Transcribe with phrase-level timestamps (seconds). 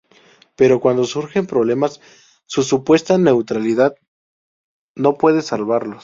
[0.55, 2.01] Pero cuando surgen problemas,
[2.47, 3.93] su supuesta neutralidad
[4.95, 5.99] no puede salvarlos.